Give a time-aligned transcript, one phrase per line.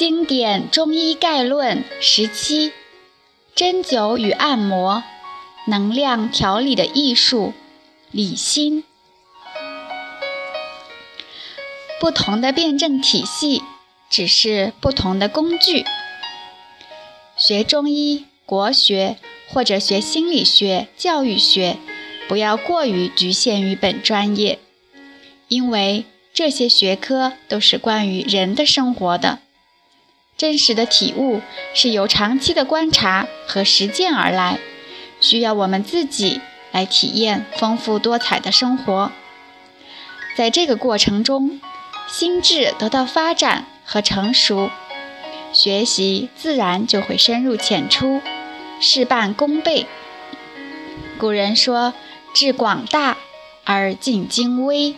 [0.00, 2.72] 经典中医概论十七：
[3.54, 5.04] 针灸与按摩，
[5.66, 7.52] 能量调理的艺术，
[8.10, 8.82] 理心。
[12.00, 13.62] 不同的辩证体系，
[14.08, 15.84] 只是不同的工具。
[17.36, 19.18] 学中医、国学
[19.50, 21.76] 或者学心理学、教育学，
[22.26, 24.60] 不要过于局限于本专业，
[25.48, 29.40] 因为这些学科都是关于人的生活的。
[30.40, 31.42] 真实的体悟
[31.74, 34.58] 是由长期的观察和实践而来，
[35.20, 36.40] 需要我们自己
[36.72, 39.12] 来体验丰富多彩的生活。
[40.34, 41.60] 在这个过程中，
[42.08, 44.70] 心智得到发展和成熟，
[45.52, 48.22] 学习自然就会深入浅出，
[48.80, 49.86] 事半功倍。
[51.18, 51.92] 古人说
[52.32, 53.18] ：“致广大
[53.64, 54.96] 而尽精微。”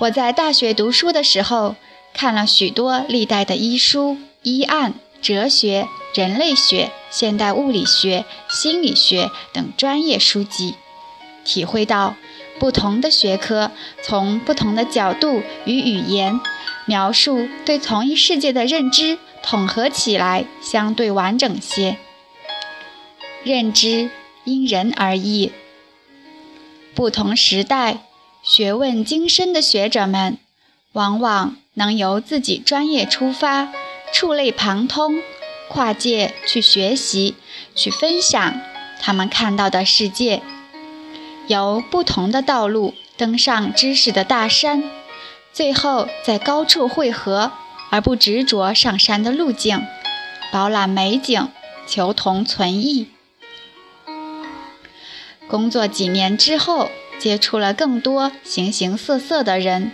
[0.00, 1.76] 我在大学读书的时候。
[2.12, 10.74] 看了许多历代的医书、医案、哲学、人类学、现代物理学、心理学等专业书籍，
[11.44, 12.16] 体会到
[12.58, 13.70] 不同的学科
[14.02, 16.40] 从不同的角度与语言
[16.86, 21.96] 描述对同一世界的认知，统合起来相对完整些。
[23.42, 24.10] 认知
[24.44, 25.52] 因人而异，
[26.94, 28.00] 不同时代
[28.42, 30.36] 学问精深的学者们，
[30.92, 31.56] 往往。
[31.74, 33.68] 能由自己专业出发，
[34.12, 35.22] 触类旁通，
[35.68, 37.36] 跨界去学习、
[37.74, 38.60] 去分享
[39.00, 40.42] 他们看到的世界，
[41.46, 44.82] 由不同的道路登上知识的大山，
[45.52, 47.52] 最后在高处汇合，
[47.90, 49.86] 而不执着上山的路径，
[50.52, 51.48] 饱览美景，
[51.86, 53.08] 求同存异。
[55.48, 59.92] 工作几年之后，接触了更多形形色色的人。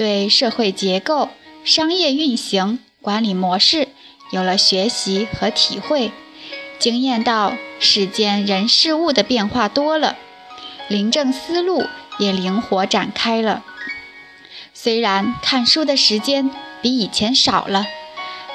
[0.00, 1.28] 对社会结构、
[1.62, 3.88] 商业运行、管理模式
[4.30, 6.10] 有了学习和体会，
[6.78, 10.16] 经验到世间人事物的变化多了，
[10.88, 11.84] 临证思路
[12.18, 13.62] 也灵活展开了。
[14.72, 17.84] 虽然看书的时间比以前少了，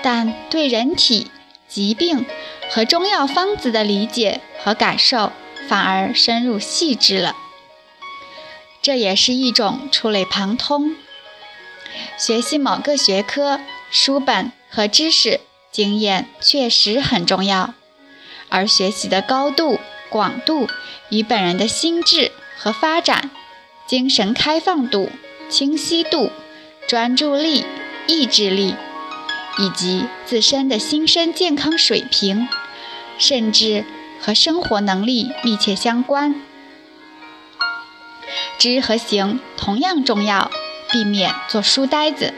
[0.02, 1.28] 但对人体
[1.68, 2.26] 疾病
[2.72, 5.32] 和中药方子的理解和感受
[5.70, 7.36] 反而深入细致了。
[8.82, 10.96] 这也是一种触类旁通。
[12.18, 13.60] 学习某个学科
[13.92, 15.42] 书本和知识
[15.72, 17.74] 经验确实很重要，
[18.50, 19.80] 而学习的高度、
[20.10, 20.68] 广度
[21.10, 23.30] 与本人的心智和发展、
[23.88, 25.10] 精神开放度、
[25.50, 26.32] 清晰度、
[26.88, 27.66] 专注力、
[28.08, 28.76] 意志力，
[29.58, 32.48] 以及自身的心身健康水平，
[33.18, 33.84] 甚至
[34.22, 36.42] 和生活能力密切相关。
[38.58, 40.50] 知和行同样重要。
[40.96, 42.34] 避免做书呆子。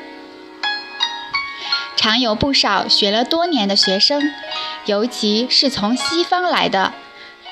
[1.95, 4.19] 常有不少学了多年的学生，
[4.87, 6.91] 尤其是从西方来的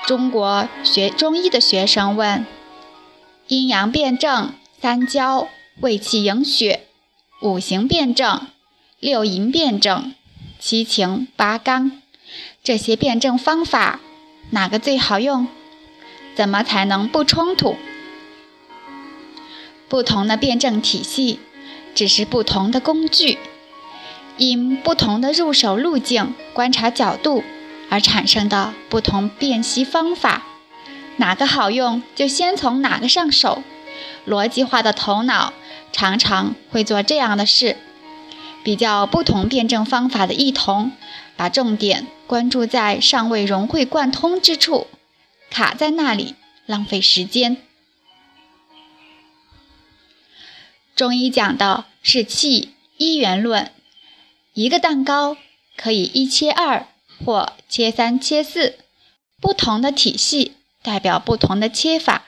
[0.07, 2.43] 中国学中医的学生问：
[3.45, 5.47] 阴阳辩证、三焦、
[5.79, 6.87] 胃气营血、
[7.39, 8.47] 五行辩证、
[8.99, 10.15] 六淫辩证、
[10.57, 12.01] 七情八纲，
[12.63, 13.99] 这些辩证方法
[14.49, 15.45] 哪个最好用？
[16.35, 17.75] 怎么才能不冲突？
[19.95, 21.39] 不同的辩证体系，
[21.93, 23.37] 只是不同的工具，
[24.35, 27.45] 因不同的入手路径、观察角度
[27.89, 30.43] 而产生的不同辨析方法，
[31.15, 33.63] 哪个好用就先从哪个上手。
[34.27, 35.53] 逻辑化的头脑
[35.93, 37.77] 常常会做这样的事：
[38.65, 40.91] 比较不同辩证方法的异同，
[41.37, 44.87] 把重点关注在尚未融会贯通之处，
[45.49, 46.35] 卡在那里，
[46.65, 47.55] 浪费时间。
[50.95, 53.69] 中医讲的是气一元论，
[54.53, 55.35] 一个蛋糕
[55.75, 56.87] 可以一切二
[57.25, 58.79] 或切三切四，
[59.41, 62.27] 不同的体系代表不同的切法。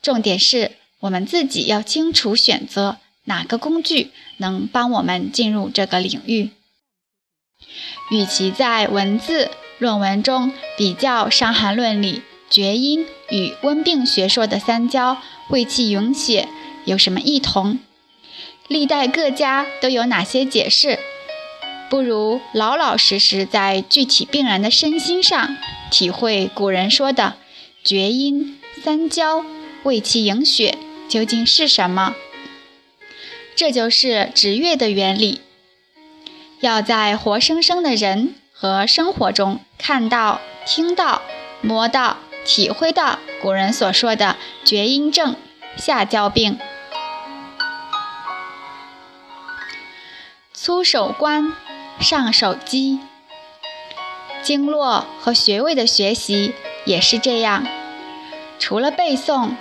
[0.00, 6.50] 重点是我们自己要清楚选择哪个工具能帮我们进入这个领域。
[8.10, 15.18] 与其在文字论文中比较《伤寒论》里厥阴与温病学说的三焦
[15.50, 16.48] 胃气涌血
[16.86, 17.78] 有什么异同？
[18.68, 20.98] 历代各家都有哪些解释？
[21.88, 25.56] 不如老老实实在具体病人的身心上
[25.90, 27.36] 体会古人说的
[27.82, 29.42] “厥阴三焦
[29.84, 30.76] 胃气营血”
[31.08, 32.14] 究竟是什么？
[33.56, 35.40] 这就是指月的原理。
[36.60, 41.22] 要在活生生的人和生活中看到、听到、
[41.62, 45.34] 摸到、体会到古人所说的厥阴症、
[45.78, 46.58] 下焦病。
[50.68, 51.54] 粗手关，
[51.98, 53.00] 上手机。
[54.42, 56.52] 经络和穴位的学习
[56.84, 57.66] 也是这样，
[58.58, 59.52] 除了背诵，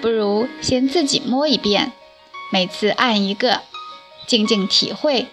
[0.00, 1.92] 不如先自己摸一遍，
[2.50, 3.60] 每次按一个，
[4.26, 5.26] 静静体会。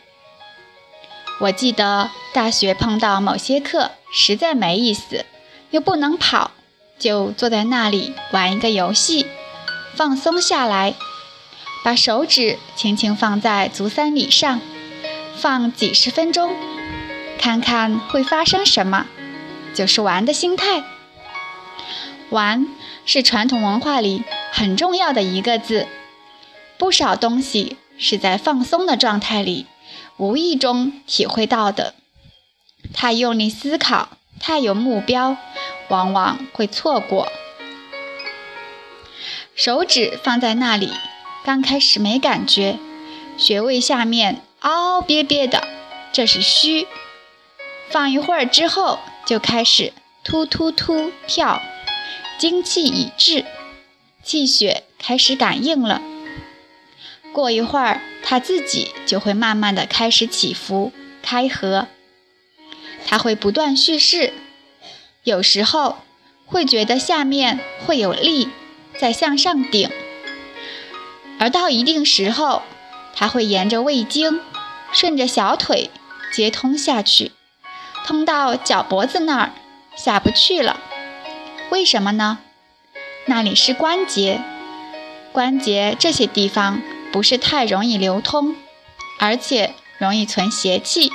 [1.40, 5.26] 我记得大学碰到某些课实在没意思，
[5.70, 6.52] 又不能跑，
[7.00, 9.26] 就坐在那里玩一个游戏，
[9.96, 10.94] 放松下来，
[11.86, 14.60] 把手指轻轻放在足三里上，
[15.38, 16.56] 放几十分钟，
[17.40, 19.08] 看看会发生什么，
[19.74, 20.84] 就是玩的心态。
[22.30, 22.68] 玩
[23.06, 25.88] 是传统文化里很重要的一个字，
[26.78, 29.66] 不少东西是在放松的状态里。
[30.18, 31.96] 无意中体会到的，
[32.94, 35.36] 太用力思考，太有目标，
[35.90, 37.28] 往往会错过。
[39.56, 40.92] 手指放在那里，
[41.44, 42.78] 刚开始没感觉，
[43.36, 45.68] 穴位下面凹凹瘪瘪的，
[46.14, 46.88] 这是虚。
[47.90, 49.92] 放一会儿之后，就开始
[50.24, 51.62] 突突突跳，
[52.38, 53.44] 精气已至，
[54.24, 56.00] 气血开始感应了。
[57.34, 60.92] 过一会儿，它自己就会慢慢的开始起伏、
[61.24, 61.88] 开合。
[63.08, 64.32] 它会不断蓄势，
[65.24, 65.98] 有时候
[66.46, 68.48] 会觉得下面会有力
[69.00, 69.90] 在向上顶，
[71.40, 72.62] 而到一定时候，
[73.16, 74.40] 它会沿着胃经，
[74.92, 75.90] 顺着小腿
[76.34, 77.32] 接通下去，
[78.06, 79.52] 通到脚脖子那儿
[79.96, 80.80] 下不去了。
[81.70, 82.40] 为什么呢？
[83.26, 84.42] 那里是关节，
[85.32, 86.82] 关节这些地方。
[87.12, 88.56] 不是太容易流通，
[89.20, 91.12] 而且容易存邪气，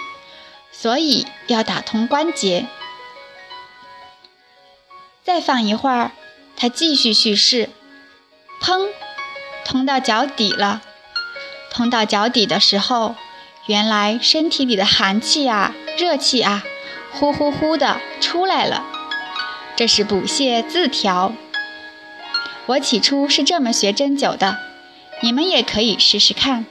[0.70, 2.66] 所以要打通关节。
[5.24, 6.12] 再放一会儿，
[6.54, 7.70] 它继续蓄势，
[8.60, 8.90] 砰，
[9.64, 10.82] 通到脚底了。
[11.70, 13.14] 通到脚底的时候，
[13.66, 16.62] 原来身体里的寒气啊、热气啊，
[17.12, 18.84] 呼呼呼的出来了。
[19.74, 21.32] 这是补泻自调。
[22.66, 24.58] 我起初是这么学针灸的。
[25.22, 26.66] 你们也可以试试看。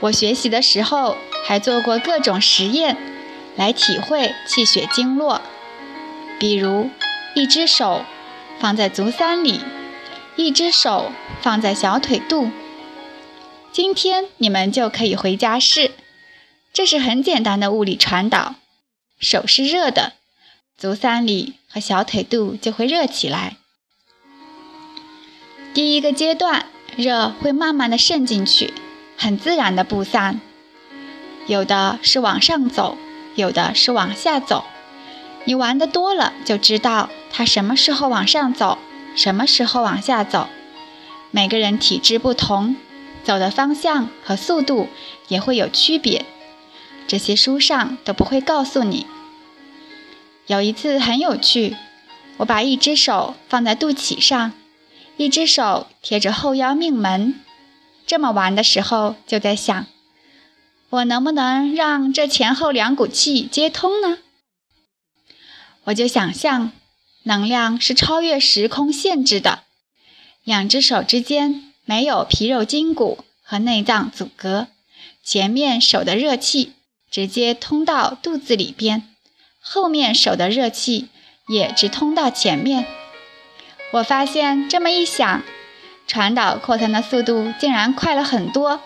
[0.00, 2.96] 我学习的时候还做过各种实验，
[3.56, 5.42] 来体会气血经络。
[6.38, 6.88] 比如，
[7.34, 8.04] 一只手
[8.60, 9.60] 放在足三里，
[10.36, 11.10] 一只手
[11.42, 12.50] 放在小腿肚。
[13.74, 15.90] 今天你们就可以回家试，
[16.72, 18.54] 这是很简单的物理传导。
[19.18, 20.12] 手是热的，
[20.78, 23.56] 足三里和小腿肚就会热起来。
[25.74, 28.72] 第一个阶段，热会慢慢的渗进去，
[29.18, 30.40] 很自然的不散。
[31.48, 32.96] 有的是往上走，
[33.34, 34.64] 有的是往下走。
[35.46, 38.78] 你玩的多了，就知道它什么时候往上走，
[39.16, 40.46] 什么时候往下走。
[41.32, 42.76] 每个人体质不同，
[43.24, 44.88] 走的方向和速度
[45.28, 46.24] 也会有区别。
[47.08, 49.06] 这些书上都不会告诉你。
[50.46, 51.76] 有一次很有趣，
[52.36, 54.52] 我把一只手放在肚脐上。
[55.16, 57.40] 一只手贴着后腰命门，
[58.04, 59.86] 这么玩的时候，就在想，
[60.90, 64.18] 我能不能让这前后两股气接通呢？
[65.84, 66.72] 我就想象，
[67.22, 69.62] 能量是超越时空限制的，
[70.42, 74.68] 两只手之间没有皮肉筋骨和内脏阻隔，
[75.22, 76.72] 前面手的热气
[77.10, 79.08] 直接通到肚子里边，
[79.60, 81.08] 后面手的热气
[81.46, 82.86] 也直通到前面。
[83.92, 85.42] 我发现这么一想，
[86.06, 88.80] 传导扩散的速度竟然快了很多。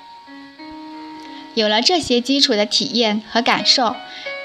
[1.54, 3.96] 有了这些基础的体验和感受，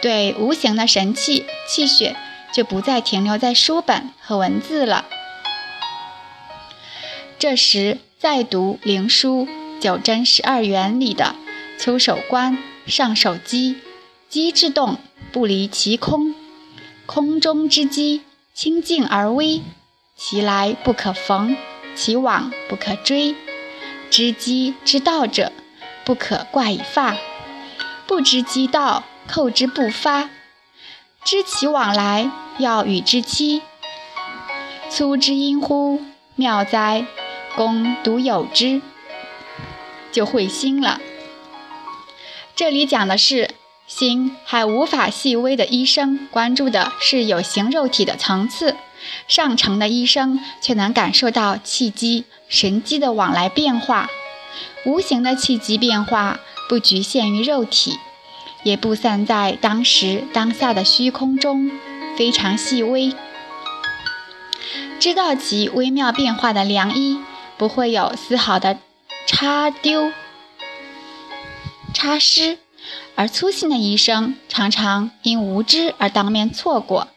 [0.02, 2.16] 对无形的神气气血
[2.54, 5.06] 就不再停留在书本和文字了。
[7.38, 9.46] 这时再读《灵枢·
[9.82, 11.36] 九针十二原》里的
[11.78, 13.76] “粗手观，上手机，
[14.30, 14.98] 机之动
[15.34, 16.34] 不离其空，
[17.06, 18.22] 空中之机
[18.54, 19.62] 清静而微。”
[20.16, 21.58] 其来不可逢，
[21.96, 23.36] 其往不可追。
[24.10, 25.52] 知机之道者，
[26.06, 27.18] 不可挂以发；
[28.08, 30.30] 不知机道，扣之不发。
[31.26, 33.62] 知其往来，要与之期。
[34.90, 36.02] 粗之阴乎？
[36.38, 37.06] 妙哉！
[37.56, 38.82] 公独有之。
[40.12, 41.02] 就会心了。
[42.56, 43.50] 这里讲的是
[43.88, 48.76] 心还无法细微的医生关注的是有形肉体的层次。
[49.28, 54.08] 上乘的医生却能感受到气机、神机的往来变化，
[54.86, 57.98] 无形的气机变化不局限于肉体，
[58.64, 61.72] 也不散在当时当下的虚空中，
[62.16, 63.14] 非常细微。
[65.00, 67.20] 知道其微妙变化的良医，
[67.58, 68.78] 不会有丝毫的
[69.26, 70.12] 差丢。
[71.94, 72.58] 差失，
[73.16, 77.08] 而粗心的医生常常因无知而当面错过。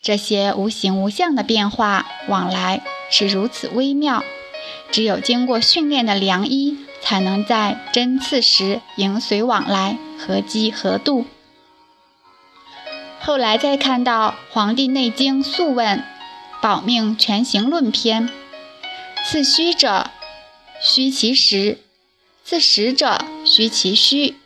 [0.00, 4.22] 这些无形无相的变化往来是如此微妙，
[4.92, 11.26] 只有经过训练的良医才能在针刺时迎随往来，合机合度。
[13.20, 15.98] 后来再看到《黄帝内经·素问·
[16.62, 18.30] 保命全行论》篇
[19.28, 20.12] ：“刺虚者，
[20.80, 21.78] 虚其实；
[22.44, 24.36] 刺实者，虚其虚。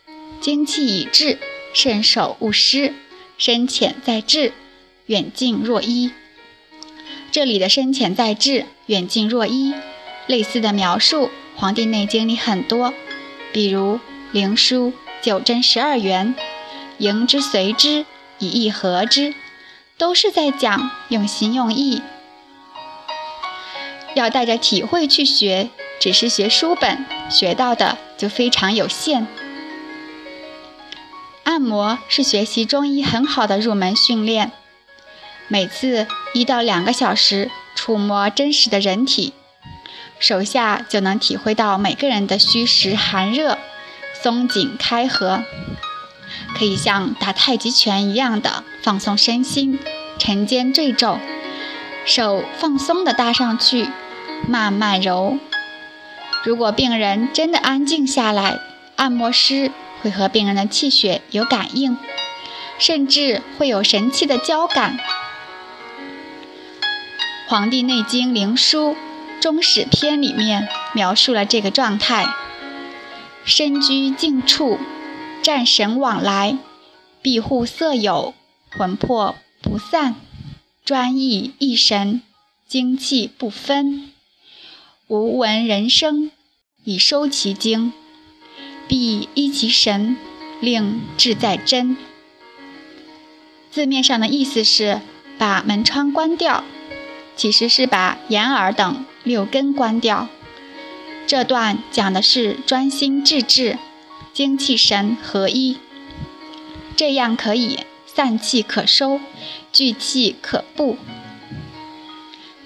[0.40, 1.38] 精气已至，
[1.74, 2.94] 慎守勿失。
[3.36, 4.54] 深浅在志。”
[5.04, 6.12] 远近若一，
[7.30, 9.74] 这里的深浅在志，远近若一，
[10.26, 12.94] 类似的描述，《黄帝内经》里很多，
[13.52, 13.96] 比如
[14.32, 14.76] 《灵枢·
[15.20, 16.34] 九针十二元》，
[16.96, 18.06] 迎之随之，
[18.38, 19.34] 以意合之，
[19.98, 22.00] 都是在讲用心用意。
[24.14, 29.26] 要带着体会去学，只是学书本学到的就非常有限。
[31.44, 34.52] 按摩是学习中医很好的入门训练。
[35.48, 39.32] 每次一到两个小时触摸真实的人体，
[40.20, 43.58] 手下就能体会到每个人的虚实寒热、
[44.22, 45.42] 松紧开合，
[46.56, 49.80] 可以像打太极拳一样的放松身心，
[50.18, 51.18] 沉肩坠肘，
[52.06, 53.88] 手放松的搭上去，
[54.48, 55.38] 慢慢揉。
[56.44, 58.58] 如果病人真的安静下来，
[58.96, 59.70] 按摩师
[60.00, 61.96] 会和病人的气血有感应，
[62.78, 64.98] 甚至会有神奇的交感。
[67.46, 68.92] 《黄帝内经·灵枢·
[69.40, 72.26] 中始篇》里面描述了这个状态：
[73.44, 74.78] 身居静处，
[75.42, 76.56] 战神往来，
[77.20, 78.34] 庇护色友，
[78.70, 80.14] 魂魄不散，
[80.84, 82.22] 专意一神，
[82.68, 84.12] 精气不分，
[85.10, 86.30] 无闻人生，
[86.84, 87.92] 以收其精，
[88.86, 90.16] 必依其神，
[90.60, 91.96] 令志在真。
[93.72, 95.00] 字面上的意思是
[95.36, 96.62] 把门窗关掉。
[97.34, 100.28] 其实是把眼耳等六根关掉。
[101.26, 103.78] 这段讲的是专心致志，
[104.32, 105.78] 精气神合一，
[106.94, 109.18] 这样可以散气可收，
[109.72, 110.96] 聚气可布。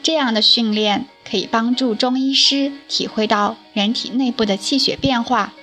[0.02, 5.54] 这样的训练可以帮助中医师体会到人体内部的气血变化。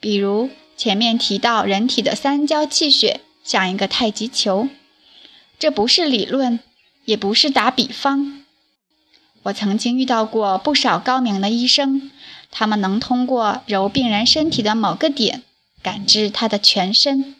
[0.00, 4.68] 比如前面提到，人体的三焦气血像一个太极球，
[5.58, 6.60] 这不是理论。
[7.06, 8.46] 也不是打比方，
[9.42, 12.10] 我曾经遇到过不少高明的医生，
[12.50, 15.42] 他们能通过揉病人身体的某个点，
[15.82, 17.36] 感知他的全身。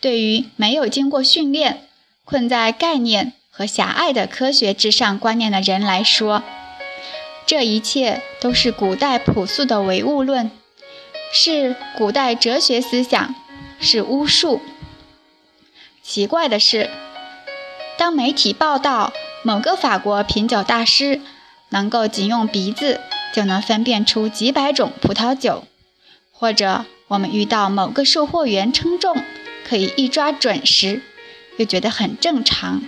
[0.00, 1.86] 对于没有经过训练、
[2.24, 6.44] 困在概念和狭隘的科学至上观念的人来说，
[7.44, 10.48] 这一切都是古代朴素的唯物论，
[11.32, 13.34] 是古代哲学思想，
[13.80, 14.60] 是巫术。
[16.04, 16.88] 奇怪的是。
[17.96, 19.12] 当媒体报道
[19.42, 21.20] 某个法国品酒大师
[21.70, 23.00] 能够仅用鼻子
[23.34, 25.64] 就能分辨出几百种葡萄酒，
[26.30, 29.20] 或者我们遇到某个售货员称重
[29.68, 31.02] 可以一抓准时，
[31.56, 32.84] 又觉得很正常。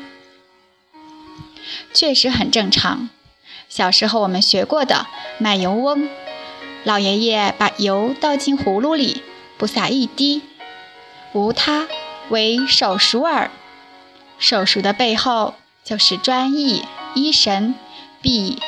[1.93, 3.09] 确实很正常。
[3.69, 5.07] 小时候我们学过的
[5.39, 6.09] 卖油翁，
[6.85, 9.23] 老爷爷把油倒进葫芦里，
[9.57, 10.43] 不撒一滴，
[11.33, 11.87] 无他，
[12.31, 13.51] 为手熟耳。
[14.39, 15.55] 手熟的背后
[15.85, 17.75] 就是专意医神，
[18.23, 18.59] 必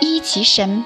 [0.00, 0.84] 依其神，